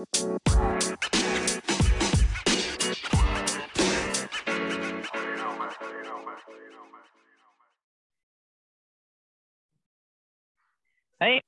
[0.00, 0.06] Hei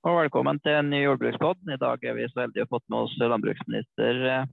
[0.04, 1.62] og velkommen til en ny jordbrukspod.
[1.64, 4.44] I dag er vi så heldige å ha fått med oss landbruksminister eh,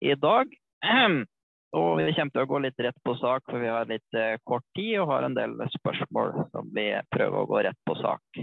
[0.00, 0.54] i dag.
[1.76, 4.40] Og vi kommer til å gå litt rett på sak, for vi har litt eh,
[4.48, 8.40] kort tid og har en del spørsmål som vi prøver å gå rett på sak.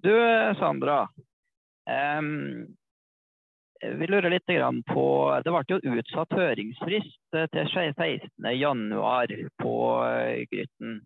[0.00, 0.16] Du
[0.56, 1.02] Sandra.
[1.84, 2.72] Um,
[3.98, 4.50] vi lurer litt
[4.90, 5.06] på
[5.44, 9.74] Det ble jo utsatt høringsfrist eh, til 16.1 på
[10.52, 11.02] Grytten.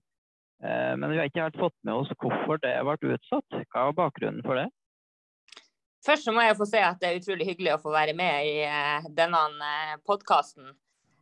[0.65, 3.63] Eh, men vi har ikke helt fått med oss hvorfor det ble utsatt.
[3.71, 4.67] Hva var bakgrunnen for det?
[6.07, 8.51] Først så må jeg få si at det er utrolig hyggelig å få være med
[8.51, 10.75] i eh, denne eh, podkasten.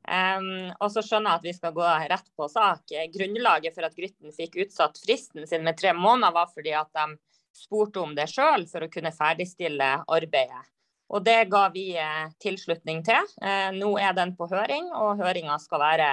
[0.07, 2.93] Um, og så skjønner jeg at vi skal gå rett på sak.
[3.11, 7.17] Grunnlaget for at Grytten fikk utsatt fristen sin med tre måneder, var fordi at de
[7.59, 10.63] spurte om det sjøl for å kunne ferdigstille arbeidet.
[11.13, 11.93] Og det ga vi
[12.43, 13.29] tilslutning til.
[13.43, 16.09] Uh, nå er den på høring, og høringa skal være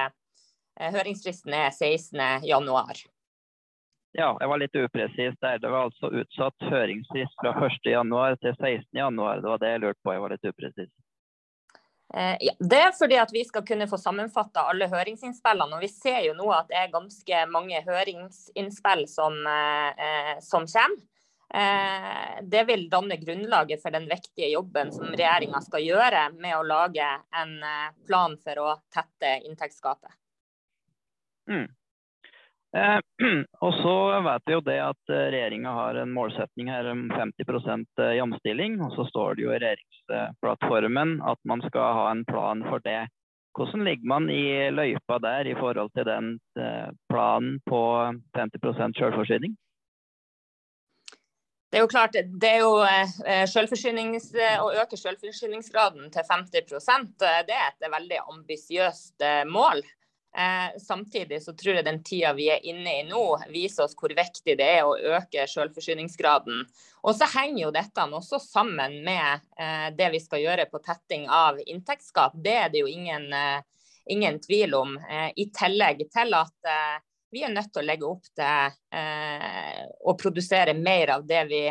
[0.74, 3.04] Høringsfristen er 16.1.
[4.14, 5.58] Ja, jeg var litt upresis der.
[5.62, 9.42] Det var altså utsatt høringsfrist fra 1.1 til 16.1.
[9.42, 10.14] Det var det jeg lurte på.
[10.14, 10.92] Jeg var litt upresis.
[12.14, 15.80] Eh, ja, det er fordi at vi skal kunne få sammenfatta alle høringsinnspillene.
[15.80, 21.02] og Vi ser jo nå at det er ganske mange høringsinnspill som, eh, som kommer.
[21.54, 26.66] Eh, det vil danne grunnlaget for den viktige jobben som regjeringa skal gjøre med å
[26.66, 27.06] lage
[27.42, 30.18] en eh, plan for å tette inntektsgapet.
[31.52, 31.68] Mm.
[32.74, 33.00] Eh,
[33.66, 37.46] og så vet vi jo det at eh, regjeringa har en målsetning her om 50
[38.02, 38.80] eh, jamstilling.
[38.82, 43.04] Og så står det jo i regjeringsplattformen at man skal ha en plan for det.
[43.54, 46.30] Hvordan ligger man i løypa der i forhold til den
[47.06, 47.82] planen på
[48.34, 49.54] 50% selvforsyning?
[51.74, 57.88] Det er jo klart, det er jo Å øke selvforsyningsgraden til 50% det er et
[57.90, 59.82] veldig ambisiøst mål.
[60.38, 63.22] Eh, samtidig så tror jeg den tida vi er inne i nå,
[63.54, 66.64] viser oss hvor viktig det er å øke selvforsyningsgraden.
[67.06, 71.28] Og så henger jo dette også sammen med eh, det vi skal gjøre på tetting
[71.30, 72.34] av inntektsgap.
[72.34, 73.62] Det er det jo ingen, eh,
[74.10, 74.98] ingen tvil om.
[74.98, 76.98] Eh, I tillegg til at eh,
[77.34, 79.82] vi er nødt til å legge opp til eh,
[80.22, 81.64] produsere mer av det vi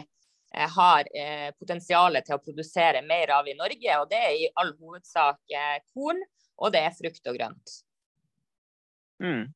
[0.53, 1.06] har
[1.56, 3.95] potensialet til å produsere mer av i Norge.
[4.03, 5.55] Og det er i all hovedsak
[5.95, 6.21] korn,
[6.61, 7.72] og det er frukt og grønt.
[9.22, 9.47] Mm.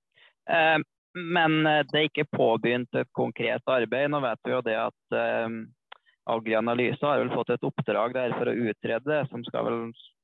[0.50, 0.78] Eh,
[1.16, 4.10] men eh, det er ikke påbegynt et konkret arbeid.
[4.12, 5.60] Nå vet vi jo det at eh,
[6.30, 9.80] Agri Analyse har vel fått et oppdrag der for å utrede det, som skal vel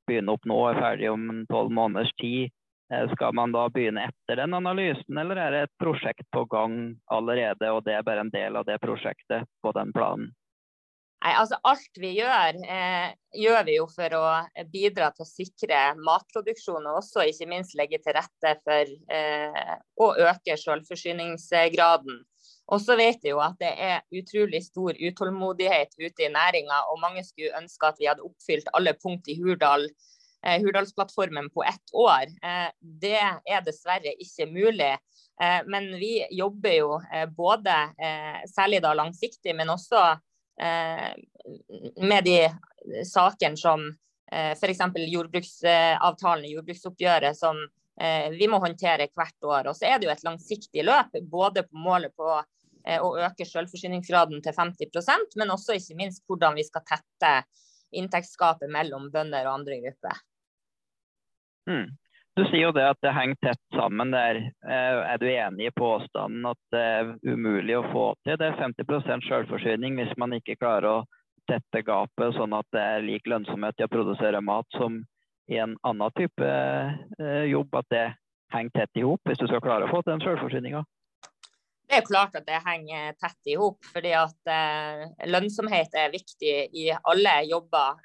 [0.09, 2.53] begynne opp nå, er ferdig om tolv måneders tid.
[2.93, 6.77] Eh, skal man da begynne etter den analysen, eller er det et prosjekt på gang
[7.15, 10.33] allerede, og det er bare en del av det prosjektet på den planen?
[11.23, 14.25] Nei, altså Alt vi gjør, eh, gjør vi jo for å
[14.73, 20.09] bidra til å sikre matproduksjon, og også ikke minst legge til rette for eh, å
[20.29, 22.25] øke selvforsyningsgraden.
[22.73, 27.01] Og så vet vi jo at det er utrolig stor utålmodighet ute i næringa, og
[27.01, 29.87] mange skulle ønske at vi hadde oppfylt alle punkt i Hurdal,
[30.43, 32.33] Hurdalsplattformen på ett år.
[32.43, 34.93] Eh, det er dessverre ikke mulig.
[35.43, 37.77] Eh, men vi jobber jo eh, både,
[38.51, 40.03] særlig da langsiktig, men også
[40.61, 41.15] Eh,
[42.09, 42.51] med de
[43.05, 43.89] sakene som
[44.33, 44.81] eh, f.eks.
[45.09, 47.59] jordbruksavtalen i jordbruksoppgjøret som
[48.01, 49.71] eh, vi må håndtere hvert år.
[49.71, 52.35] Og så er det jo et langsiktig løp, både på målet på
[52.83, 57.31] å øke selvforsyningsgraden til 50% men også ikke minst hvordan vi skal tette
[57.95, 60.19] inntektsgapet mellom bønder og andre grupper.
[61.71, 61.91] Mm.
[62.37, 64.39] Du sier jo det at det henger tett sammen der.
[64.65, 68.61] Eh, er du enig i påstanden at det er umulig å få til det er
[68.61, 71.03] 50% selvforsyning hvis man ikke klarer å
[71.51, 75.03] tette gapet sånn at det er lik lønnsomhet i å produsere mat som
[75.53, 77.77] i en annen type eh, jobb?
[77.83, 78.07] At det
[78.55, 80.85] henger tett i hop hvis du skal klare å få til den selvforsyninga?
[81.93, 86.55] Det er klart at det henger tett i hop, fordi at eh, lønnsomhet er viktig
[86.81, 88.01] i alle jobber.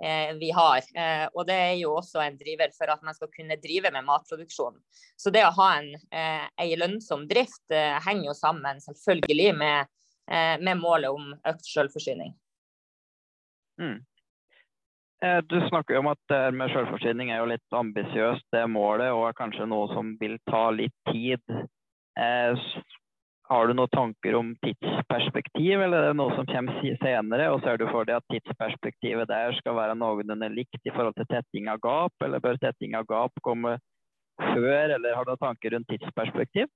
[0.00, 0.76] Eh, vi har.
[0.76, 4.06] Eh, og det er jo også en driver for at man skal kunne drive med
[4.06, 4.80] matproduksjon.
[5.16, 7.70] Så det å ha en, eh, en lønnsom drift
[8.06, 9.92] henger jo sammen selvfølgelig med,
[10.64, 12.32] med målet om økt selvforsyning.
[13.80, 13.98] Mm.
[15.48, 19.28] Du snakker jo om at det med selvforsyning er jo litt ambisiøst, det målet, og
[19.28, 21.44] er kanskje noe som vil ta litt tid.
[23.44, 27.50] Har du noen tanker om tidsperspektiv, eller er det noe som kommer senere?
[27.52, 31.28] Og ser du for deg at tidsperspektivet der skal være noenlunde likt i forhold til
[31.28, 33.76] tetting av gap, eller bør tetting av gap komme
[34.40, 36.72] før, eller har du noen tanker rundt tidsperspektiv?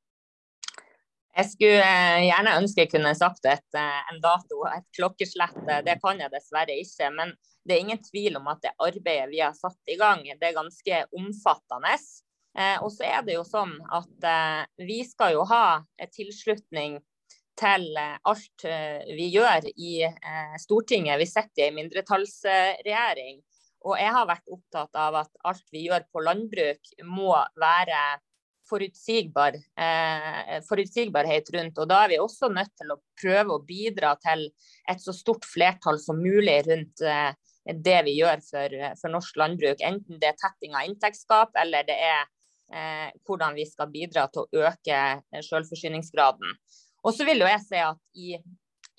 [1.39, 5.59] Jeg skulle eh, gjerne ønske jeg kunne sagt et, eh, en dato, et klokkeslett.
[5.87, 7.13] Det kan jeg dessverre ikke.
[7.15, 7.33] Men
[7.65, 10.57] det er ingen tvil om at det arbeidet vi har satt i gang, det er
[10.57, 11.95] ganske omfattende.
[12.83, 14.25] Og så er det jo sånn at
[14.83, 15.79] vi skal jo ha
[16.11, 16.97] tilslutning
[17.59, 18.65] til alt
[19.07, 19.93] vi gjør i
[20.59, 21.21] Stortinget.
[21.23, 23.39] Vi sitter i en mindretallsregjering.
[23.87, 27.31] Og jeg har vært opptatt av at alt vi gjør på landbruk må
[27.63, 28.01] være
[28.69, 31.79] forutsigbar, eh, forutsigbarhet rundt.
[31.79, 34.49] Og da er vi også nødt til å prøve å bidra til
[34.89, 37.33] et så stort flertall som mulig rundt eh,
[37.69, 39.81] det vi gjør for, for, norsk landbruk.
[39.85, 42.29] Enten det er tetting av inntektsgap, eller det er
[42.73, 46.57] eh, hvordan vi skal bidra til å øke selvforsyningsgraden.
[47.07, 48.39] Og så vil jo jeg si at i,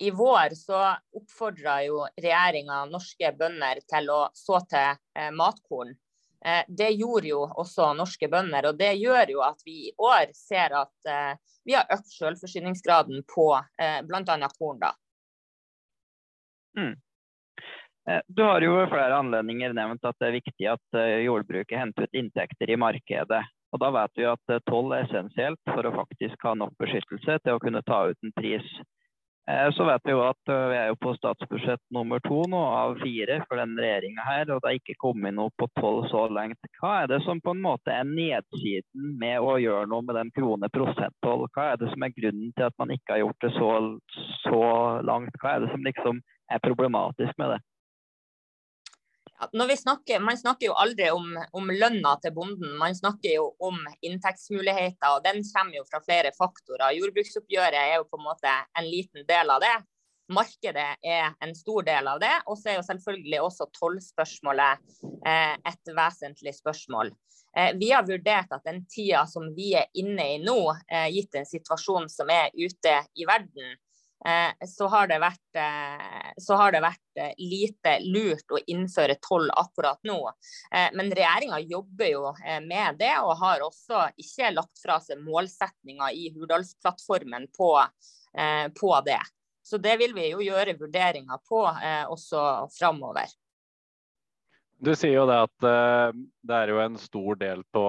[0.00, 0.84] i vår så
[1.16, 5.94] oppfordra jo regjeringa norske bønder til å så til eh, matkorn.
[6.44, 10.32] Eh, det gjorde jo også norske bønder, og det gjør jo at vi i år
[10.36, 11.36] ser at eh,
[11.68, 14.50] vi har økt selvforsyningsgraden på eh, bl.a.
[14.56, 14.80] korn.
[14.80, 14.94] da.
[16.78, 16.96] Mm.
[18.26, 22.72] Du har jo flere anledninger nevnt at det er viktig at jordbruket henter ut inntekter
[22.72, 23.42] i markedet.
[23.70, 27.54] Og Da vet vi at toll er essensielt for å faktisk ha nok beskyttelse til
[27.54, 28.66] å kunne ta ut en pris.
[29.50, 32.60] Eh, så vet vi jo at eh, vi er jo på statsbudsjett nummer to nå
[32.60, 36.26] av fire for denne regjeringa her, og det er ikke kommet noe på tolv så
[36.30, 36.68] langt.
[36.78, 40.30] Hva er det som på en måte er nedsiden med å gjøre noe med den
[40.36, 41.46] krone prosenttoll?
[41.56, 43.72] Hva er det som er grunnen til at man ikke har gjort det så,
[44.44, 44.62] så
[45.08, 45.40] langt?
[45.42, 47.60] Hva er det som liksom er problematisk med det?
[49.76, 55.14] Snakker, man snakker jo aldri om, om, lønna til bonden, man snakker jo om inntektsmuligheter.
[55.14, 56.92] og Den kommer jo fra flere faktorer.
[56.98, 59.72] Jordbruksoppgjøret er jo på en måte en liten del av det.
[60.30, 62.34] Markedet er en stor del av det.
[62.46, 64.84] Og så er jo selvfølgelig også tollspørsmålet
[65.26, 67.14] eh, et vesentlig spørsmål.
[67.56, 70.58] Eh, vi har vurdert at den tida som vi er inne i nå,
[70.90, 73.74] eh, gitt en situasjon som er ute i verden,
[74.66, 75.58] så har det vært,
[76.36, 80.18] så har det vært eh, lite lurt å innføre toll akkurat nå.
[80.92, 82.32] Men regjeringa jobber jo
[82.66, 87.70] med det, og har også ikke lagt fra seg målsettinga i Hurdalsplattformen på,
[88.80, 89.20] på, det.
[89.64, 91.64] Så det vil vi jo gjøre vurderinger på
[92.12, 92.44] også
[92.76, 93.32] framover.
[94.80, 95.66] Du sier jo det at
[96.44, 97.86] det er jo en stor del på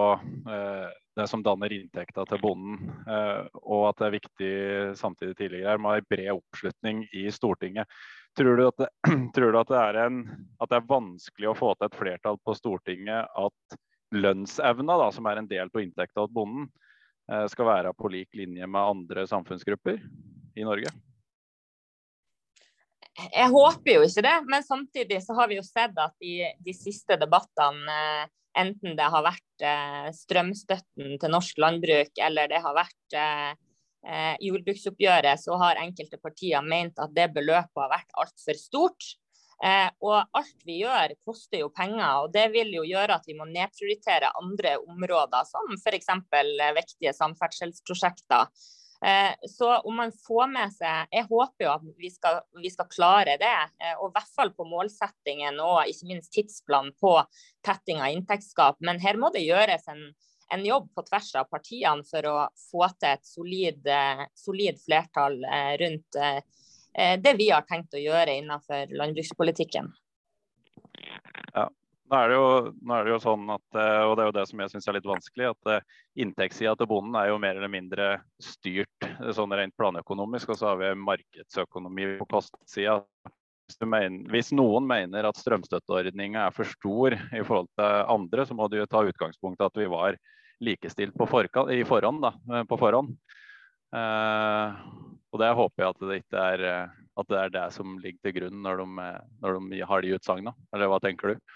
[1.16, 2.80] det som danner inntekta til bonden.
[3.08, 4.54] Eh, og at det er viktig
[5.00, 7.90] samtidig tidligere med en bred oppslutning i Stortinget.
[8.38, 8.90] Tror du, at det,
[9.36, 10.22] du at, det en,
[10.60, 13.80] at det, er vanskelig å få til et flertall på Stortinget at
[14.16, 16.68] lønnsevna, da, som er en del av inntekta til bonden,
[17.32, 20.00] eh, skal være på lik linje med andre samfunnsgrupper
[20.56, 20.92] i Norge?
[23.12, 26.74] Jeg håper jo ikke det, men samtidig så har vi jo sett at i de
[26.76, 32.76] siste debattene eh, Enten det har vært eh, strømstøtten til norsk landbruk eller det har
[32.76, 33.52] vært eh,
[34.08, 39.14] eh, jordbruksoppgjøret, så har enkelte partier ment at det beløpet har vært altfor stort.
[39.62, 42.24] Eh, og alt vi gjør, koster jo penger.
[42.24, 46.10] og Det vil jo gjøre at vi må nedprioritere andre områder, som f.eks.
[46.76, 48.50] viktige samferdselsprosjekter.
[49.06, 52.90] Eh, så om man får med seg Jeg håper jo at vi skal, vi skal
[52.92, 53.56] klare det.
[53.82, 57.16] Eh, og i hvert fall på målsettingen og ikke minst tidsplanen på
[57.66, 58.78] tetting av inntektsgap.
[58.86, 60.06] Men her må det gjøres en,
[60.54, 62.38] en jobb på tvers av partiene for å
[62.70, 65.42] få til et solid, eh, solid flertall
[65.82, 66.22] rundt
[66.92, 69.86] det vi har tenkt å gjøre innenfor landbrukspolitikken.
[71.56, 71.70] Ja,
[72.12, 72.46] nå er, jo,
[72.84, 74.88] nå er, det jo, sånn at, eh, og det er jo det som jeg syns
[74.90, 75.86] er litt vanskelig, at eh,
[76.26, 78.08] inntektssida til bonden er jo mer eller mindre
[78.44, 80.52] styrt eh, sånn rent planøkonomisk.
[80.52, 82.98] Og så har vi markedsøkonomi på kostsida.
[83.72, 88.82] Hvis, noen mener at strømstøtteordninga er for stor i forhold til andre, så må du
[88.82, 90.20] jo ta utgangspunkt i at vi var
[90.62, 92.26] likestilt på forkant, i forhånd.
[92.28, 93.16] Da, på forhånd.
[93.96, 94.76] Uh,
[95.32, 98.36] og det håper jeg at det ikke er, at det, er det som ligger til
[98.42, 99.10] grunn når de,
[99.44, 100.54] når de har de utsagnene.
[100.76, 101.52] Eller hva tenker du?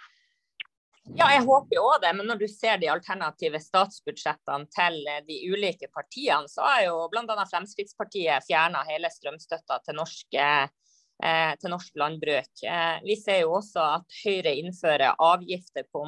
[1.14, 2.14] Ja, jeg håper jo det.
[2.18, 7.04] Men når du ser de alternative statsbudsjettene til eh, de ulike partiene, så har jo
[7.12, 7.46] bl.a.
[7.52, 12.66] Fremskrittspartiet fjerna hele strømstøtta til norsk, eh, til norsk landbruk.
[12.66, 16.08] Eh, vi ser jo også at Høyre innfører avgifter på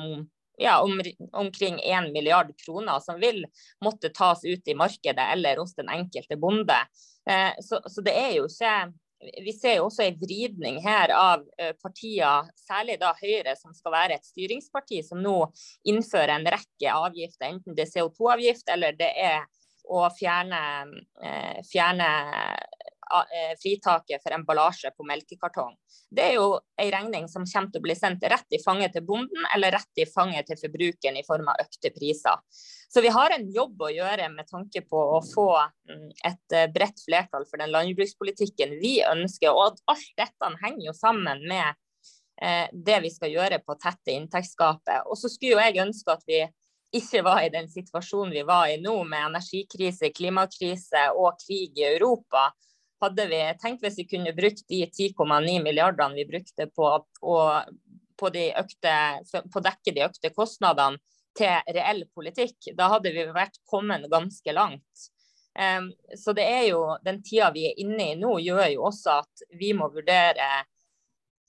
[0.57, 0.97] ja, om,
[1.37, 3.45] omkring 1 milliard kroner, som vil
[3.85, 6.79] måtte tas ut i markedet eller hos den enkelte bonde.
[7.29, 8.73] Eh, så, så det er jo ikke
[9.19, 13.95] vi ser jo også en vridning her av eh, partier, særlig da Høyre, som skal
[13.95, 15.39] være et styringsparti, som nå
[15.89, 17.49] innfører en rekke avgifter.
[17.49, 19.47] Enten det er CO2-avgift eller det er
[19.87, 20.61] å fjerne,
[21.23, 22.09] eh, fjerne
[23.61, 25.75] fritaket for emballasje på melkekartong.
[26.09, 29.05] Det er jo en regning som kommer til å bli sendt rett i fanget til
[29.07, 32.39] bonden, eller rett i fanget til forbrukeren i form av økte priser.
[32.89, 36.69] Så vi har en jobb å gjøre med tanke på å få mm, et eh,
[36.71, 39.51] bredt flertall for den landbrukspolitikken vi ønsker.
[39.51, 41.67] Og at alt dette henger jo sammen med
[42.41, 45.03] eh, det vi skal gjøre på tette inntektsgapet.
[45.11, 46.45] Og så skulle jo jeg ønske at vi
[46.95, 51.89] ikke var i den situasjonen vi var i nå, med energikrise, klimakrise og krig i
[51.89, 52.47] Europa,
[53.03, 56.89] hadde vi tenkt hvis vi kunne brukt de 10,9 milliardene vi brukte på
[57.21, 57.37] å
[58.17, 58.93] på, de økte,
[59.53, 60.97] på dekke de økte kostnadene
[61.37, 65.09] til reell politikk, da hadde vi vært kommet ganske langt.
[65.57, 69.19] Um, så det er jo den tida vi er inne i nå, gjør jo også
[69.23, 70.49] at vi må vurdere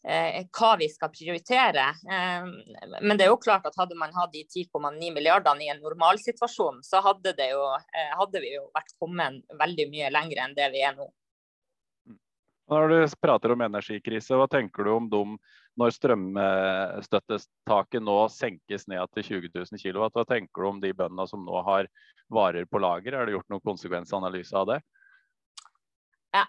[0.09, 1.85] uh, hva vi skal prioritere.
[2.09, 2.55] Um,
[3.05, 6.81] men det er jo klart at hadde man hatt de 10,9 milliardene i en normalsituasjon,
[6.85, 10.85] så hadde, jo, uh, hadde, vi jo vært kommet veldig mye lenger enn det vi
[10.89, 11.09] er nå.
[12.69, 15.39] Når du prater om energikrise, hva tenker du om dem
[15.79, 20.09] når strømstøttetaket nå senkes ned til 20 000 kW?
[20.13, 21.89] Hva tenker du om de bøndene som nå har
[22.29, 23.17] varer på lager?
[23.17, 24.81] Er det gjort noen konsekvensanalyse av det?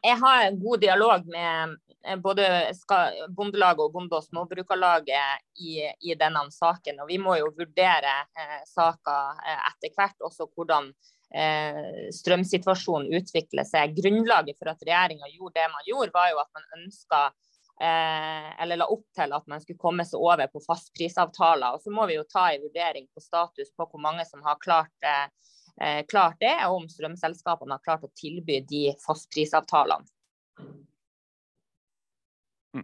[0.04, 2.46] jeg har en god dialog med eh, både
[3.36, 7.00] Bondelaget og Bonde- og Småbrukarlaget i, i, denne saken.
[7.04, 11.19] Og vi må jo vurdere eh, saker eh, etter hvert, også hvordan eh,
[12.16, 13.94] strømsituasjonen utvikler seg.
[13.98, 17.20] Grunnlaget for at regjeringa gjorde det man gjorde, var jo at man ønska
[17.84, 21.78] eh, eller la opp til at man skulle komme seg over på fastprisavtaler.
[21.78, 24.58] Og så må vi jo ta en vurdering på status på hvor mange som har
[24.64, 25.28] klart eh,
[25.82, 30.04] Eh, klart det, og om strømselskapene har klart å tilby de fastprisavtalene.
[32.76, 32.84] Mm.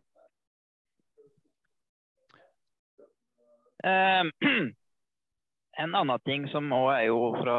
[3.83, 4.31] Uh,
[5.83, 7.57] en annen ting som òg er jo fra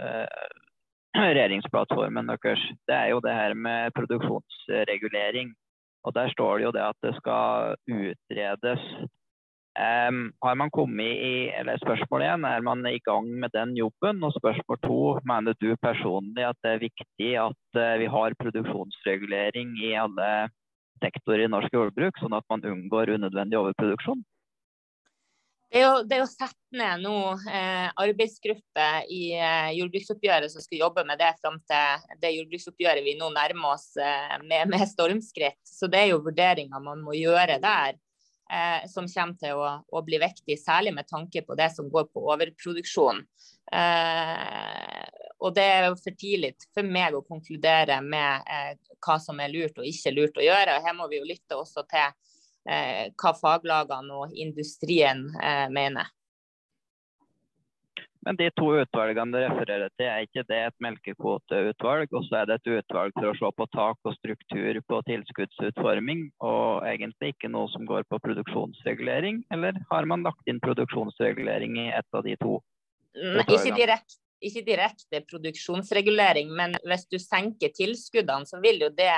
[1.16, 5.54] regjeringsplattformen deres, det er jo det her med produksjonsregulering.
[6.06, 8.82] Og Der står det jo det at det skal utredes
[9.76, 14.24] Um, har man kommet i, eller Spørsmål én er man i gang med den jobben.
[14.24, 19.76] Og spørsmål to mener du personlig at det er viktig at uh, vi har produksjonsregulering
[19.84, 20.30] i alle
[21.04, 24.24] sektorer i norsk jordbruk, sånn at man unngår unødvendig overproduksjon?
[25.76, 27.16] Det er jo, det er jo satt ned nå
[27.52, 33.12] eh, arbeidsgruppe i eh, jordbruksoppgjøret som skal jobbe med det fram til det jordbruksoppgjøret vi
[33.18, 35.60] nå nærmer oss eh, med, med stormskritt.
[35.68, 40.02] Så det er jo vurderinger man må gjøre der eh, som kommer til å, å,
[40.06, 43.20] bli viktig, særlig med tanke på det som går på overproduksjon.
[43.76, 45.04] Eh,
[45.44, 49.52] og det er jo for tidlig for meg å konkludere med eh, hva som er
[49.52, 50.80] lurt og ikke lurt å gjøre.
[50.80, 52.25] og Her må vi jo lytte også til
[52.66, 56.10] hva faglagene og industrien eh, mener.
[58.26, 62.10] Men de to utvalgene du refererer til, er ikke det et melkekvoteutvalg?
[62.10, 66.24] Og så er det et utvalg for å se på tak og struktur på tilskuddsutforming,
[66.42, 69.44] og egentlig ikke noe som går på produksjonsregulering?
[69.54, 72.58] Eller har man lagt inn produksjonsregulering i et av de to?
[73.14, 79.14] Nei, ikke direkte, ikke direkte produksjonsregulering, men hvis du senker tilskuddene, så vil jo det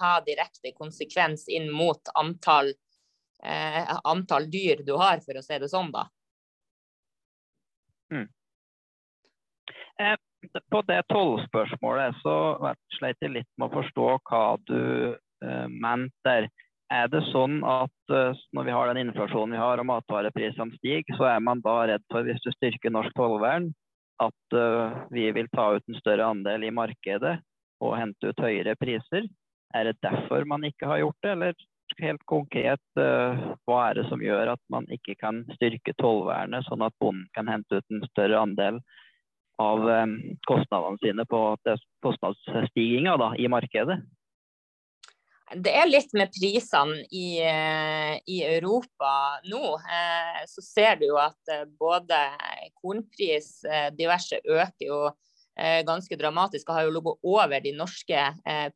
[0.00, 2.72] ha direkte konsekvens inn mot antall,
[3.42, 5.92] eh, antall dyr du har, for å si det sånn.
[5.94, 6.06] da.
[8.12, 8.28] Mm.
[10.02, 10.16] Eh,
[10.70, 12.36] på det tollspørsmålet så
[12.98, 14.82] sleit jeg litt med å forstå hva du
[15.16, 16.48] eh, mente der.
[16.92, 21.16] Er det sånn at eh, når vi har den inflasjonen vi har og matvareprisene stiger,
[21.18, 23.72] så er man da redd for, hvis du styrker norsk tollvern,
[24.22, 27.34] at uh, vi vil ta ut en større andel i markedet
[27.84, 29.26] og hente ut høyere priser?
[29.74, 31.66] Er det derfor man ikke har gjort det, eller
[32.02, 36.84] helt konkret, uh, hva er det som gjør at man ikke kan styrke tollvernet, sånn
[36.86, 38.80] at bonden kan hente ut en større andel
[39.62, 40.10] av eh,
[40.44, 41.38] kostnadene sine på
[42.04, 43.96] kostnadsstigninga i markedet?
[45.62, 49.78] Det er litt med prisene i, eh, i, Europa nå.
[49.80, 52.18] Eh, så ser du jo at både
[52.82, 53.62] kornpris,
[53.96, 55.00] diverse, øker jo
[55.88, 58.24] ganske dramatisk og har jo ligget over de norske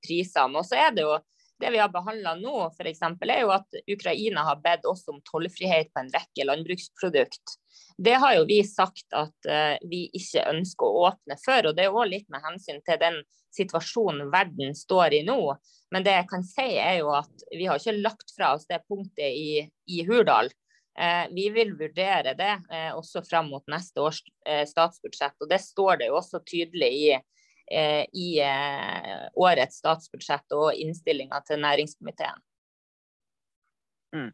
[0.00, 0.56] prisene.
[0.56, 1.18] Og så er det jo
[1.60, 5.92] det vi har behandla nå, f.eks., er jo at Ukraina har bedt oss om tollfrihet
[5.92, 7.56] på en rekke landbruksprodukt.
[8.00, 11.68] Det har jo vi sagt at uh, vi ikke ønsker å åpne for.
[11.68, 13.20] og Det er òg litt med hensyn til den
[13.56, 15.38] situasjonen verden står i nå.
[15.92, 18.80] Men det jeg kan si er jo at vi har ikke lagt fra oss det
[18.88, 20.48] punktet i, i Hurdal.
[20.98, 24.22] Uh, vi vil vurdere det uh, også fram mot neste års
[24.66, 25.36] statsbudsjett.
[25.40, 27.10] og Det står det jo også tydelig i
[27.70, 32.40] Eh, i eh, årets statsbudsjett og innstillinga til næringskomiteen.
[34.16, 34.32] Mm.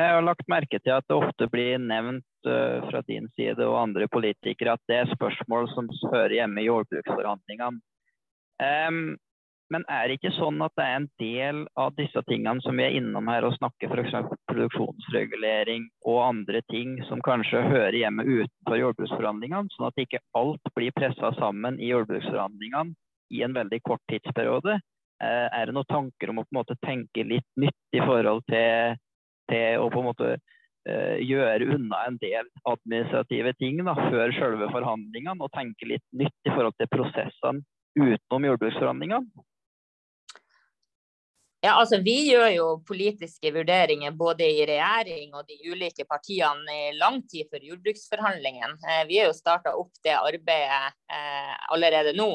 [0.00, 4.06] Jeg har lagt merke til at det ofte blir nevnt fra din side og andre
[4.08, 7.82] politikere at det er spørsmål som hører hjemme i jordbruksforhandlingene.
[8.64, 9.18] Um,
[9.70, 12.86] men er det ikke sånn at det er en del av disse tingene som vi
[12.88, 14.16] er innom her og snakker f.eks.
[14.50, 20.94] produksjonsregulering og andre ting som kanskje hører hjemme utenfor jordbruksforhandlingene, sånn at ikke alt blir
[20.96, 22.96] pressa sammen i jordbruksforhandlingene
[23.30, 24.80] i en veldig kort tidsperiode?
[25.22, 28.42] Eh, er det noen tanker om å på en måte tenke litt nytt i forhold
[28.50, 28.96] til,
[29.52, 34.70] til å på en måte uh, gjøre unna en del administrative ting da, før selve
[34.72, 37.62] forhandlingene, og tenke litt nytt i forhold til prosessene
[38.00, 39.46] utenom jordbruksforhandlingene?
[41.60, 46.94] Ja, altså Vi gjør jo politiske vurderinger både i regjering og de ulike partiene i
[46.96, 48.78] lang tid før jordbruksforhandlingene.
[48.80, 52.30] Eh, vi har jo starta opp det arbeidet eh, allerede nå.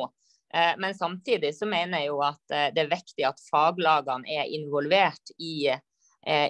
[0.54, 5.34] Eh, men samtidig så mener jeg jo at det er viktig at faglagene er involvert
[5.42, 5.74] i,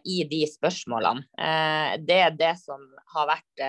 [0.04, 1.24] i de spørsmålene.
[2.04, 2.84] Det er det som
[3.16, 3.64] har vært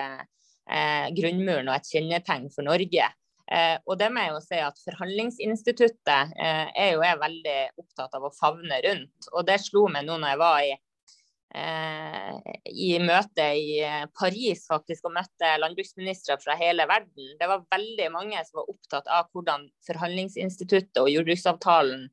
[1.15, 3.09] grunnmuren og et kjennetegn for Norge.
[3.51, 8.17] Eh, og det må jeg jo si at Forhandlingsinstituttet eh, er jo jeg veldig opptatt
[8.17, 9.29] av å favne rundt.
[9.31, 10.73] Og det slo meg nå når jeg var i,
[11.61, 13.77] eh, i møte i
[14.19, 17.37] Paris faktisk og møtte landbruksministre fra hele verden.
[17.39, 22.03] Det var veldig mange som var opptatt av hvordan Forhandlingsinstituttet og jordbruksavtalen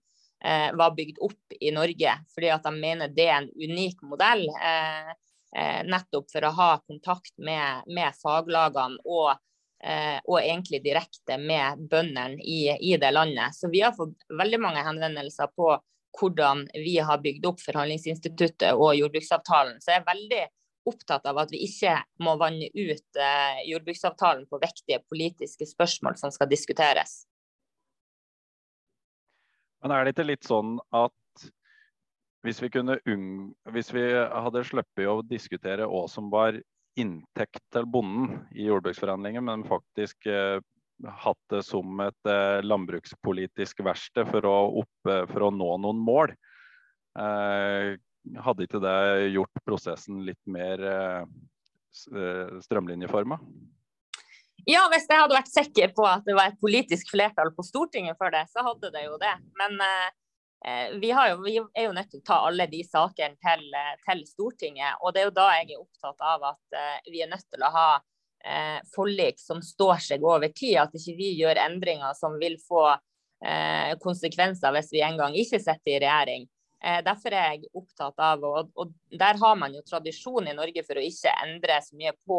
[0.44, 2.14] eh, var bygd opp i Norge.
[2.36, 4.46] Fordi at de mener det er en unik modell.
[4.54, 5.10] Eh,
[5.58, 9.53] eh, nettopp for å ha kontakt med, med faglagene og Eh,
[9.84, 13.52] og egentlig direkte med bøndene i, i, det landet.
[13.52, 15.74] Så vi har fått veldig mange henvendelser på
[16.18, 19.80] hvordan vi har bygd opp Forhandlingsinstituttet og jordbruksavtalen.
[19.82, 20.42] Så jeg er veldig
[20.88, 26.32] opptatt av at vi ikke må vanne ut eh, jordbruksavtalen på viktige politiske spørsmål som
[26.34, 27.24] skal diskuteres.
[29.82, 31.12] Men er det ikke litt sånn at
[32.44, 32.68] hvis vi,
[33.72, 36.58] hvis vi hadde sluppet å diskutere hva som var
[37.00, 40.60] inntekt til bonden i jordbruksforhandlinger, men faktisk eh,
[41.24, 44.48] hatt det som et eh, landbrukspolitisk verksted for,
[45.04, 46.34] for, å nå noen mål.
[47.18, 47.94] Eh,
[48.44, 48.98] hadde ikke det
[49.34, 51.22] gjort prosessen litt mer eh,
[52.14, 53.38] eh strømlinjeforma?
[54.64, 58.16] Ja, hvis jeg hadde vært sikker på at det var et politisk flertall på Stortinget
[58.16, 59.34] for det, så hadde det jo det.
[59.60, 60.23] Men eh, Eh,
[61.00, 64.22] vi, jo, vi, er jo nødt til å ta alle de sakene til, eh, til,
[64.24, 64.96] Stortinget.
[65.02, 67.64] og Det er jo da jeg er opptatt av at uh, vi er nødt til
[67.66, 67.88] å ha
[68.44, 70.78] eh, forlik som står seg over tid.
[70.86, 75.60] At ikke vi gjør endringer som vil få eh, konsekvenser hvis vi en gang ikke
[75.60, 76.50] sitter i regjering.
[76.84, 81.00] Derfor er jeg opptatt av, og, og, der har man jo tradisjon i Norge for
[81.00, 82.36] å ikke endre så mye på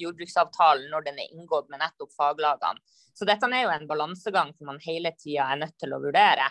[0.00, 2.82] jordbruksavtalen når den er inngått med nettopp faglagene.
[3.14, 6.48] Så dette er jo en balansegang som man hele tida er nødt til å vurdere.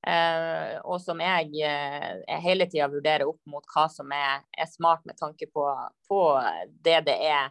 [0.00, 5.04] Eh, og som jeg eh, hele tida vurderer opp mot hva som er, er smart
[5.04, 5.64] med tanke på,
[6.08, 6.20] på,
[6.80, 7.50] det det er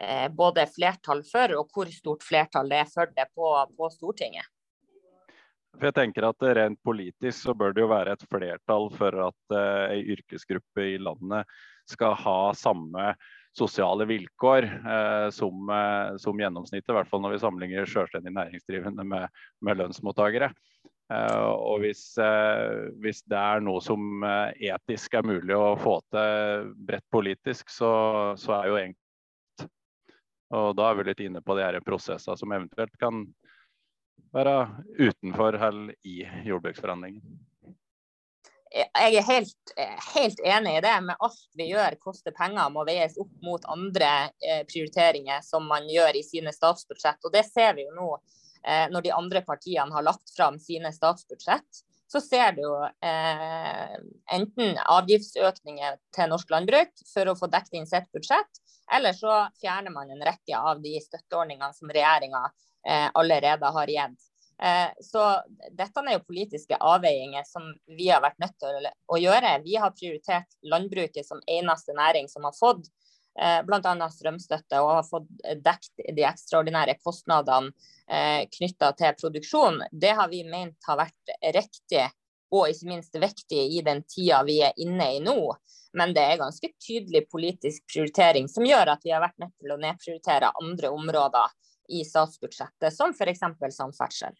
[0.00, 4.52] eh, både flertall for, og hvor stort flertall det er for det på, på Stortinget.
[5.76, 9.56] For jeg tenker at Rent politisk så bør det jo være et flertall for at
[9.56, 11.44] ei uh, yrkesgruppe i landet
[11.88, 13.10] skal ha samme
[13.56, 19.04] sosiale vilkår eh, som, uh, som, gjennomsnittet, i hvert fall når vi sammenligner selvstendig næringsdrivende
[19.08, 19.28] med,
[19.64, 20.50] med lønnsmottakere.
[21.12, 26.00] Eh, og hvis, eh, hvis, det er noe som eh, etisk er mulig å få
[26.10, 27.90] til bredt politisk, så,
[28.40, 29.68] så er jo egentlig
[30.56, 33.24] Og da er vi litt inne på de her prosessene som eventuelt kan
[34.34, 34.56] være
[34.98, 37.38] utenfor eller i jordbruksforhandlingene.
[38.76, 39.72] Jeg er helt,
[40.12, 40.94] helt, enig i det.
[41.06, 44.10] Med alt vi gjør koster penger, må veies opp mot andre
[44.68, 47.22] prioriteringer som man gjør i sine statsbudsjett.
[47.24, 48.10] Og det ser vi jo nå
[48.66, 52.66] eh, når de andre partiene har lagt fram sine statsbudsjett, så ser du
[53.06, 53.96] eh,
[54.34, 58.62] enten avgiftsøkninger til norsk landbruk for å få dekket inn sitt budsjett,
[58.94, 62.44] eller så fjerner man en rekke av de støtteordningene som regjeringa
[62.86, 64.30] eh, allerede har gitt.
[64.62, 65.24] Eh, så
[65.70, 69.56] dette er jo politiske avveininger som vi har vært nødt til å gjøre.
[69.66, 72.86] Vi har prioritert landbruket som eneste næring som har fått
[73.36, 74.08] bl.a.
[74.12, 75.28] strømstøtte og har fått
[75.64, 77.72] dekket de ekstraordinære kostnadene
[78.08, 82.06] eh, knytta til produksjon, det har vi ment har vært riktig
[82.54, 85.38] og ikke minst viktig i den tida vi er inne i nå.
[85.96, 89.72] Men det er ganske tydelig politisk prioritering som gjør at vi har vært nødt til
[89.72, 91.54] å nedprioritere andre områder
[91.96, 93.42] i statsbudsjettet, som f.eks.
[93.76, 94.36] samferdsel.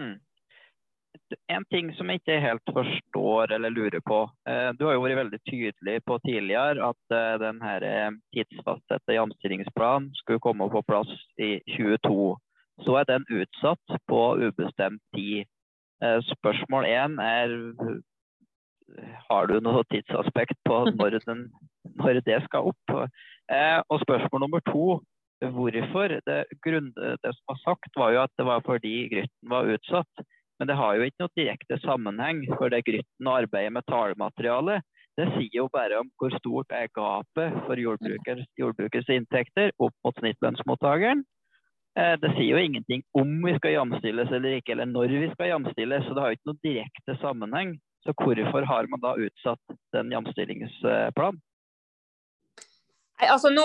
[0.00, 0.16] Mm
[1.48, 4.20] en ting som jeg ikke helt forstår eller lurer på.
[4.48, 10.10] Eh, du har jo vært veldig tydelig på tidligere at eh, denne eh, tidsfastsatte jamstillingsplanen
[10.20, 11.10] skulle komme på plass
[11.40, 12.34] i 22.
[12.84, 15.46] Så er den utsatt på ubestemt tid.
[16.26, 17.52] Spørsmål én er
[19.30, 21.46] har du noe tidsaspekt på når, den,
[21.96, 22.96] når det skal opp?
[22.98, 24.98] Og spørsmål nummer to
[25.38, 26.18] hvorfor.
[26.26, 30.26] Det, grunn, det som var sagt, var jo at det var fordi Grytten var utsatt.
[30.64, 34.78] Men det har jo ikke noe direkte sammenheng, for det Grytten og arbeidet med tallmateriale
[35.20, 40.16] det sier jo bare om hvor stort er gapet for jordbrukers, jordbrukers inntekter opp mot
[40.22, 41.20] snittlønnsmottakeren.
[42.00, 45.52] Eh, det sier jo ingenting om vi skal jamstilles eller ikke, eller når vi skal
[45.52, 46.08] jamstilles.
[46.08, 47.76] Så det har jo ikke noe direkte sammenheng.
[48.08, 51.44] Så hvorfor har man da utsatt den jamstillingsplanen?
[53.22, 53.64] Altså nå,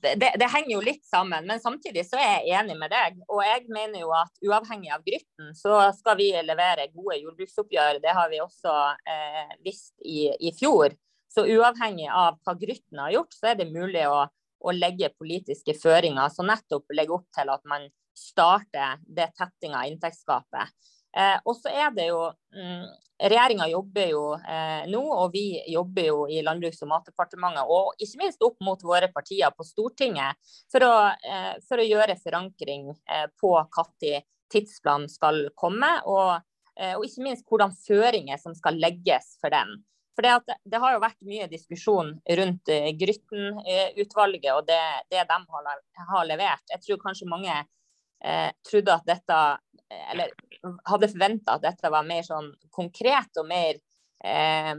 [0.00, 3.18] det, det, henger jo litt sammen, men samtidig så er jeg enig med deg.
[3.28, 8.00] Og jeg mener jo at uavhengig av Grytten, så skal vi levere gode jordbruksoppgjør.
[8.04, 8.72] Det har vi også
[9.12, 10.96] eh, visst i, i, fjor.
[11.28, 14.24] Så uavhengig av hva Grytten har gjort, så er det mulig å,
[14.64, 19.90] å legge politiske føringer som nettopp legger opp til at man starter det tettinga av
[19.92, 20.72] inntektsgapet.
[21.16, 22.22] Eh, og så er det jo
[22.54, 27.94] mm, Regjeringa jobber jo eh, nå, og vi jobber jo i Landbruks- og matdepartementet og
[27.96, 30.36] ikke minst opp mot våre partier på Stortinget
[30.72, 30.92] for å,
[31.24, 34.20] eh, for å gjøre forankring eh, på når
[34.52, 36.44] tidsplanen skal komme, og,
[36.76, 39.78] eh, og, ikke minst hvordan føringer som skal legges for den.
[40.16, 44.80] For det, det, har jo vært mye diskusjon rundt uh, Grytten-utvalget og det,
[45.12, 46.64] det, de har, har, levert.
[46.72, 47.52] Jeg tror kanskje mange
[48.24, 49.40] eh, trodde at dette
[49.90, 50.32] Eller
[50.88, 53.76] hadde forventa at dette var mer sånn konkret og mer
[54.24, 54.72] eh,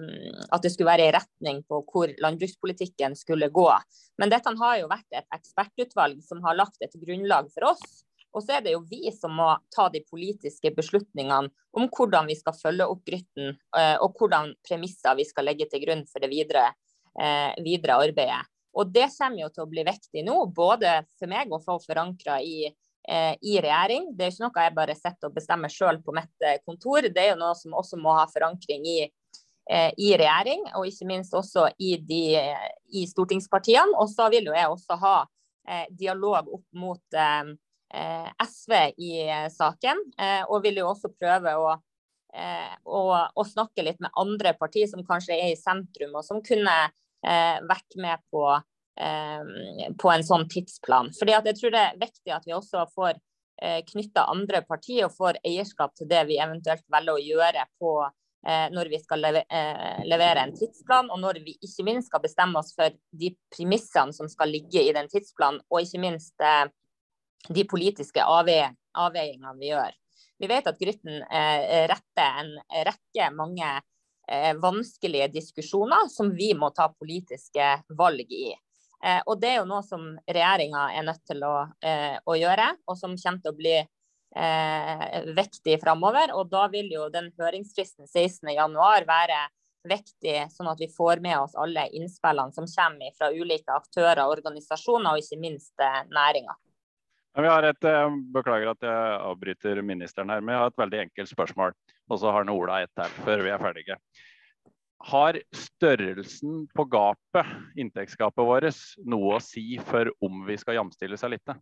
[0.52, 3.70] At det skulle være en retning på hvor landbrukspolitikken skulle gå.
[4.20, 8.04] Men dette har jo vært et ekspertutvalg som har lagt et grunnlag for oss.
[8.36, 12.36] Og så er det jo vi som må ta de politiske beslutningene om hvordan vi
[12.38, 16.30] skal følge opp Grytten, eh, og hvordan premisser vi skal legge til grunn for det
[16.34, 16.68] videre,
[17.18, 18.44] eh, videre arbeidet.
[18.78, 22.38] Og det kommer jo til å bli viktig nå, både for meg å få forankra
[22.46, 22.68] i
[23.08, 24.10] i regjering.
[24.18, 27.08] Det er ikke noe jeg bare sitter og bestemmer selv på mitt eh, kontor.
[27.08, 29.00] Det er jo noe som også må ha forankring i,
[29.72, 32.36] eh, i regjering, og ikke minst også i, de,
[32.92, 33.96] i stortingspartiene.
[33.96, 35.18] Og så vil jo jeg også ha
[35.92, 37.16] dialog opp mot
[38.40, 39.10] SV i
[39.52, 40.00] saken,
[40.48, 45.36] og vil jo også prøve å og, og, snakke litt med andre partier som kanskje
[45.36, 48.77] er i sentrum, og som kunne eh, vært med på Eh,
[50.02, 51.12] på en sånn tidsplan.
[51.18, 53.18] Fordi jeg tror det er viktig at vi også får
[53.62, 57.94] eh, knytta andre partier og får eierskap til det vi eventuelt velger å gjøre på
[58.08, 62.74] eh, når vi skal levere en tidsplan, og når vi ikke minst skal bestemme oss
[62.78, 66.48] for de premissene som skal ligge i den tidsplanen, og ikke minst
[67.48, 69.94] de politiske avveiningene vi gjør.
[70.38, 71.22] Vi vet at Grytten
[71.90, 72.50] retter en
[72.86, 73.70] rekke mange
[74.62, 78.52] vanskelige diskusjoner som vi må ta politiske valg i.
[79.04, 81.56] Eh, og det er jo noe som regjeringa er nødt til å,
[81.86, 86.34] eh, å, gjøre, og som kommer til å bli eh, viktig framover.
[86.38, 89.44] Og da vil jo den høringsfristen 16.1 være
[89.88, 95.14] viktig, sånn at vi får med oss alle innspillene som kommer fra ulike aktører, organisasjoner
[95.14, 96.58] og ikke minst eh, næringa.
[97.38, 101.04] Vi har et, eh, Beklager at jeg avbryter ministeren her, men jeg har et veldig
[101.06, 101.78] enkelt spørsmål.
[102.10, 103.98] Og så har Ola et til før vi er ferdige.
[104.98, 111.36] Har størrelsen på gapet, inntektsgapet vårt, noe å si for om vi skal jamstille seg
[111.36, 111.54] litt?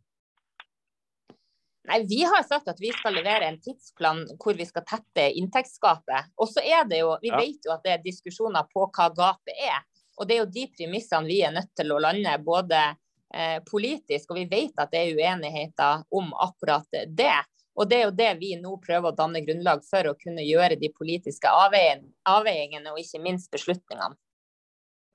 [1.85, 6.31] Nei, Vi har sagt at vi skal levere en tidsplan hvor vi skal tette inntektsgapet.
[6.41, 7.41] Og så er det jo, Vi ja.
[7.41, 9.83] vet jo at det er diskusjoner på hva gapet er.
[10.17, 12.79] Og Det er jo de premissene vi er nødt til å lande både
[13.33, 17.35] eh, politisk, og vi vet at det er uenigheter om akkurat det.
[17.75, 20.77] Og Det er jo det vi nå prøver å danne grunnlag for å kunne gjøre
[20.79, 24.15] de politiske avveiningene og ikke minst beslutningene.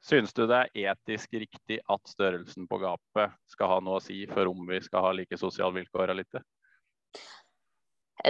[0.05, 4.23] Synes du det er etisk riktig at størrelsen på gapet skal ha noe å si
[4.31, 6.40] for om vi skal ha like sosiale vilkår eller ikke?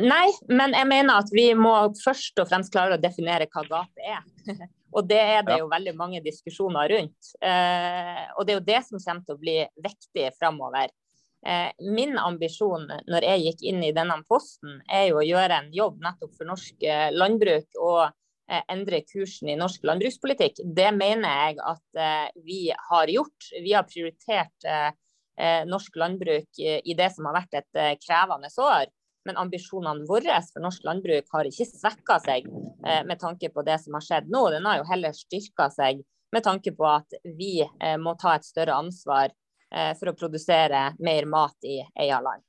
[0.02, 4.02] Nei, men jeg mener at vi må først og fremst klare å definere hva gapet
[4.06, 4.26] er.
[4.96, 7.32] og det er det jo veldig mange diskusjoner rundt.
[7.42, 10.90] Eh, og det er jo det som kommer til å bli viktig framover.
[11.46, 15.70] Eh, min ambisjon når jeg gikk inn i denne posten, er jo å gjøre en
[15.72, 20.60] jobb nettopp for norsk eh, landbruk og eh, endre kursen i norsk landbrukspolitikk.
[20.76, 23.52] Det mener jeg at vi har gjort.
[23.56, 24.72] Vi har prioritert
[25.64, 28.90] norsk landbruk i det som har vært et krevende år.
[29.24, 32.48] Men ambisjonene våre for norsk landbruk har ikke svekka seg
[33.08, 34.42] med tanke på det som har skjedd nå.
[34.52, 36.02] Den har jo heller styrka seg
[36.34, 37.62] med tanke på at vi
[38.02, 39.32] må ta et større ansvar
[39.70, 42.42] for å produsere mer mat i eget land.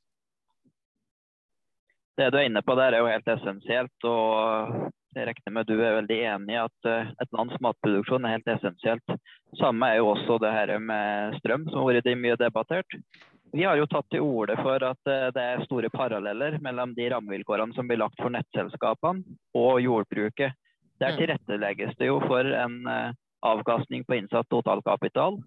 [2.17, 4.07] Det du er inne på der er jo helt essensielt.
[4.09, 8.37] og jeg regner med du er veldig enig i at eh, et lands matproduksjon er
[8.37, 9.15] helt essensielt.
[9.59, 12.95] Samme er jo også det her med strøm, som har vært mye debattert.
[13.51, 17.09] Vi har jo tatt til orde for at eh, det er store paralleller mellom de
[17.11, 20.55] rammevilkårene som blir lagt for nettselskapene og jordbruket.
[21.03, 21.19] Der mm.
[21.19, 22.77] tilrettelegges det jo for en
[23.41, 25.41] avkastning på innsatt totalkapital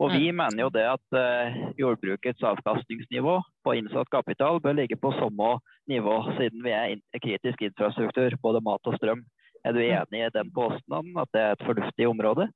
[0.00, 0.38] Og Vi mm.
[0.40, 3.34] mener jo det at uh, jordbrukets avkastningsnivå
[3.64, 5.58] på innsatt kapital bør ligge på samme
[5.92, 9.26] nivå, siden vi er in kritisk infrastruktur, både mat og strøm.
[9.64, 12.48] Er du enig i den påstanden, at det er et fornuftig område?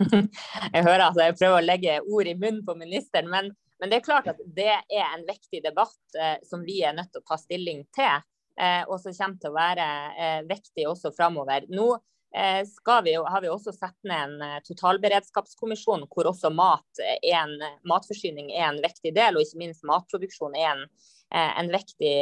[0.74, 3.46] Jeg hører at jeg prøver å legge ord i munnen på ministeren, men,
[3.80, 7.08] men det er klart at det er en viktig debatt eh, som vi er nødt
[7.14, 8.26] til å ta stilling til,
[8.60, 9.86] eh, og som kommer til å være
[10.20, 11.64] eh, viktig også framover.
[11.72, 11.94] Nå
[12.34, 17.54] eh, vi, har vi også satt ned en eh, totalberedskapskommisjon hvor også mat en,
[17.88, 20.84] matforsyning er en viktig del, og ikke minst matproduksjon er en,
[21.32, 22.14] eh, en viktig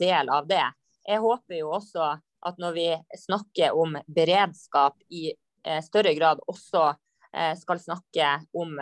[0.00, 0.64] del av det.
[1.04, 2.14] Jeg håper jo også
[2.44, 5.30] at når vi snakker om beredskap i
[5.84, 6.90] større grad også
[7.56, 8.76] skal snakke om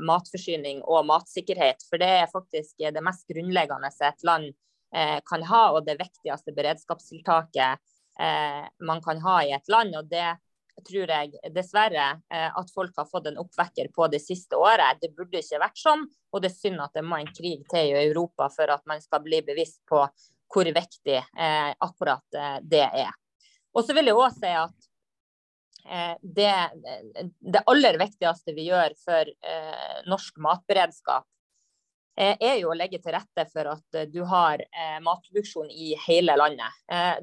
[0.00, 1.84] matforsyning og matsikkerhet.
[1.84, 4.48] For det er faktisk det mest grunnleggende et land
[5.28, 9.96] kan ha, og det viktigste beredskapstiltaket man kan ha i et land.
[9.98, 10.36] og det
[10.86, 15.00] tror jeg dessverre at folk har fått en oppvekker på det siste året.
[15.00, 17.90] Det burde ikke vært sånn, og det er synd at det må en krig til
[17.90, 20.02] i Europa for at man skal bli bevisst på
[20.54, 21.20] hvor viktig
[21.82, 23.14] akkurat det er.
[23.74, 24.90] Og så vil jeg også si at
[25.84, 26.70] Eh, det,
[27.40, 31.33] det, aller viktigste vi gjør for eh, norsk matberedskap, eh,
[32.16, 34.62] er jo å legge til rette for at du har
[35.02, 36.76] matproduksjon i hele landet.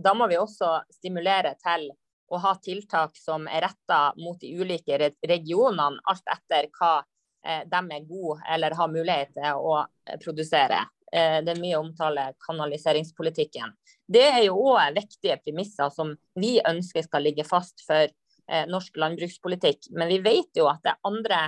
[0.03, 1.87] Da må vi også stimulere til
[2.31, 6.97] å ha tiltak som er retta mot de ulike regionene, alt etter hva
[7.41, 9.79] de er gode eller har mulighet til å
[10.23, 10.83] produsere.
[11.11, 13.73] Det er mye omtale kanaliseringspolitikken.
[14.07, 18.95] Det er jo òg viktige premisser som vi ønsker skal ligge fast for eh, norsk
[18.99, 19.89] landbrukspolitikk.
[19.95, 21.41] Men vi vet jo at det er andre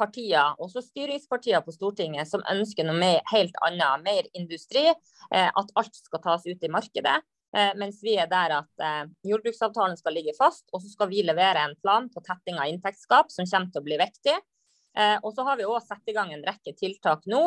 [0.00, 4.04] partier, også styringspartier på Stortinget, som ønsker noe mer, helt annet.
[4.06, 4.88] Mer industri.
[4.88, 7.18] Eh, at alt skal tas ut i markedet.
[7.56, 11.24] Eh, mens vi er der at eh, jordbruksavtalen skal ligge fast, og så skal vi
[11.26, 14.38] levere en plan på tetting av inntektsgap, som kommer til å bli viktig.
[15.22, 17.44] Og så har vi òg satt i gang en rekke tiltak nå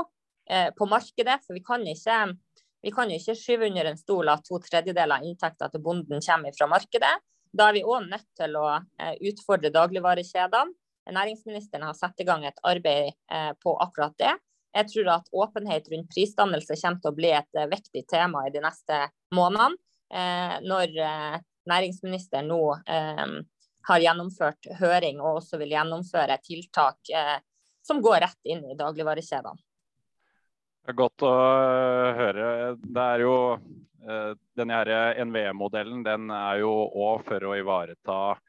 [0.79, 1.41] på markedet.
[1.43, 2.19] For vi kan ikke
[2.87, 6.23] vi kan jo ikke skyve under en stol at to tredjedeler av inntekta til bonden
[6.23, 7.11] kommer fra markedet.
[7.51, 8.63] Da er vi òg nødt til å
[9.27, 10.71] utfordre dagligvarekjedene.
[11.11, 14.33] Næringsministeren har satt i gang et arbeid eh, på akkurat det.
[14.73, 18.53] Jeg tror at åpenhet rundt prisdannelse kommer til å bli et eh, viktig tema i
[18.53, 19.79] de neste månedene.
[20.13, 20.91] Når
[21.65, 27.09] næringsministeren nå har gjennomført høring og også vil gjennomføre tiltak
[27.81, 29.57] som går rett inn i dagligvarekjedene.
[30.93, 31.33] Godt å
[32.19, 32.45] høre.
[32.77, 33.33] Det er jo
[34.03, 34.83] Eh, denne
[35.25, 38.41] NVE-modellen den er jo òg for å ivareta eh,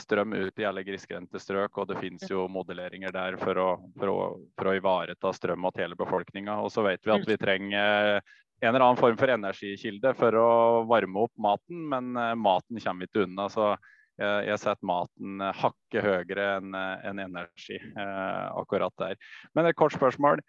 [0.00, 1.76] strøm ut i alle grisgrendte strøk.
[1.78, 4.18] Og det finnes jo modelleringer der for å, for å,
[4.58, 6.58] for å ivareta strøm til hele befolkninga.
[6.64, 10.48] Og så vet vi at vi trenger en eller annen form for energikilde for å
[10.90, 13.46] varme opp maten, men eh, maten kommer vi ikke unna.
[13.52, 13.76] så
[14.18, 19.14] jeg setter maten hakket høyere enn en energi akkurat der.
[19.54, 20.42] Men et kort spørsmål.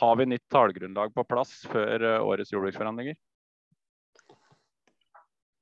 [0.00, 3.18] Har vi nytt tallgrunnlag på plass før årets jordbruksforhandlinger?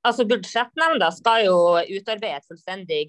[0.09, 3.01] Altså Budsjettnemnda skal jo utarbeide et fullstendig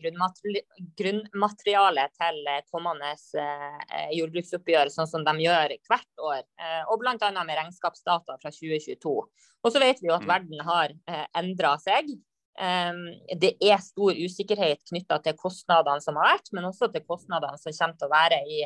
[1.00, 6.42] grunnmateriale til kommende eh, jordbruksoppgjør, sånn som de gjør hvert år.
[6.60, 7.16] Eh, og bl.a.
[7.38, 9.16] med regnskapsdata fra 2022.
[9.64, 10.34] Og så vet vi jo at mm.
[10.34, 12.12] verden har eh, endra seg.
[12.60, 13.06] Um,
[13.40, 17.72] det er stor usikkerhet knytta til kostnadene som har vært, men også til kostnadene som
[17.72, 18.66] kommer til å være i,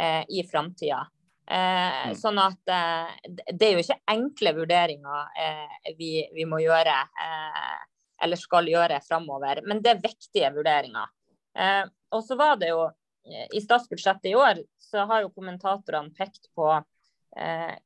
[0.00, 1.04] eh, i framtida.
[1.50, 2.16] Eh, mm.
[2.20, 7.76] sånn at eh, det er jo ikke enkle vurderinger eh, vi, vi, må gjøre eh,
[8.20, 11.08] eller skal gjøre framover, men det er viktige vurderinger.
[11.56, 16.12] Eh, og så var det jo eh, I statsbudsjettet i år så har jo kommentatorene
[16.16, 16.70] pekt på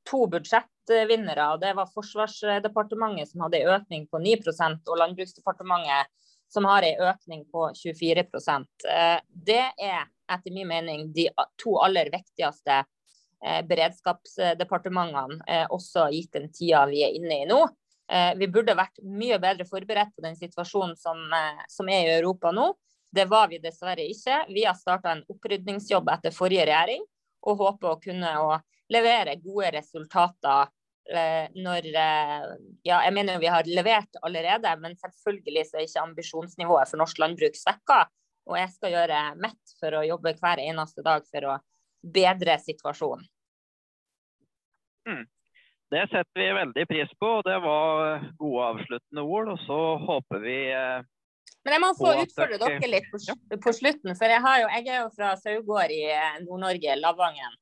[0.07, 1.45] to budsjettvinnere.
[1.51, 6.09] og Det var Forsvarsdepartementet som hadde en økning på 9% og Landbruksdepartementet
[6.49, 8.87] som har en økning på 24%
[9.27, 11.27] Det er etter min mening de
[11.61, 12.79] to aller viktigste
[13.43, 17.63] beredskapsdepartementene, eh, også gitt den tida vi er inne i nå.
[18.13, 21.19] Eh, vi burde vært mye bedre forberedt på den situasjonen som,
[21.69, 22.73] som er i Europa nå.
[23.13, 24.45] Det var vi dessverre ikke.
[24.53, 27.03] Vi har starta en opprydningsjobb etter forrige regjering,
[27.43, 28.55] og håper å kunne å
[28.93, 30.71] levere gode resultater
[31.03, 31.89] når
[32.87, 37.19] Ja, jeg mener vi har levert allerede, men selvfølgelig så er ikke ambisjonsnivået for norsk
[37.19, 38.05] landbruk svekka.
[38.47, 41.59] Og jeg skal gjøre mitt for å jobbe hver eneste dag for å
[42.03, 43.27] bedre situasjonen.
[45.09, 45.25] Mm.
[45.93, 49.51] Det setter vi veldig pris på, og det var gode avsluttende ord.
[49.53, 51.03] Og så håper vi eh,
[51.67, 53.21] Men jeg må få utfordre dere litt på,
[53.67, 54.15] på slutten.
[54.17, 57.59] For jeg, jo, jeg, er jo fra Saugård i eh, Nord-Norge, Lavangen.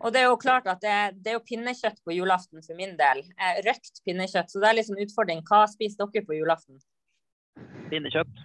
[0.00, 2.94] Og det er jo klart at det, det, er jo pinnekjøtt på julaften for min
[3.00, 3.22] del.
[3.36, 4.52] Eh, røkt pinnekjøtt.
[4.52, 5.42] Så det er liksom utfordring.
[5.48, 6.80] Hva spiser dere på julaften?
[7.90, 8.44] Pinnekjøtt.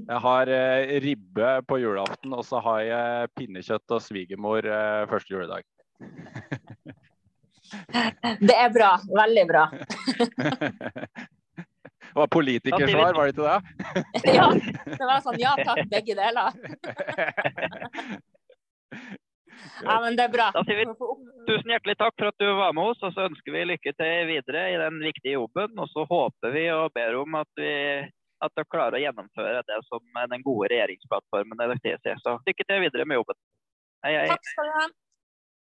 [0.00, 5.34] Jeg har eh, ribbe på julaften, og så har jeg pinnekjøtt og svigermor eh, første
[5.34, 5.68] juledag.
[8.40, 8.92] Det er bra.
[9.20, 9.64] Veldig bra.
[12.10, 14.34] Det var politikersvar, var det ikke det?
[14.34, 14.48] Ja,
[14.96, 16.50] det var sånn ja takk, begge deler.
[19.84, 20.48] Ja, men det er bra.
[20.54, 20.86] Da sier vi
[21.46, 24.26] tusen hjertelig takk for at du var med oss, og så ønsker vi lykke til
[24.30, 25.76] videre i den viktige jobben.
[25.78, 27.74] Og så håper vi og ber om at vi
[28.40, 32.16] at dere klarer å gjennomføre det som den gode regjeringsplattformen er dere.
[32.24, 33.38] Så lykke til videre med jobben.
[34.06, 34.28] Hei, hei.
[34.32, 34.86] Takk skal du ha.